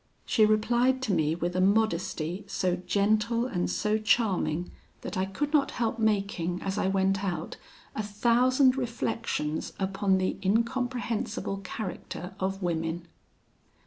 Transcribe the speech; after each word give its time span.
She 0.25 0.47
replied 0.47 0.99
to 1.03 1.13
me 1.13 1.35
with 1.35 1.55
a 1.55 1.61
modesty 1.61 2.43
so 2.47 2.75
gentle 2.75 3.45
and 3.45 3.69
so 3.69 3.99
charming 3.99 4.71
that 5.01 5.15
I 5.15 5.25
could 5.25 5.53
not 5.53 5.69
help 5.77 5.99
making, 5.99 6.59
as 6.63 6.79
I 6.79 6.87
went 6.87 7.23
out, 7.23 7.57
a 7.95 8.01
thousand 8.01 8.77
reflections 8.77 9.73
upon 9.79 10.17
the 10.17 10.37
incomprehensible 10.43 11.57
character 11.57 12.33
of 12.39 12.63
women. 12.63 13.05